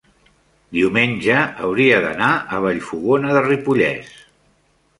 [0.77, 1.35] diumenge
[1.67, 4.13] hauria d'anar a Vallfogona de Ripollès.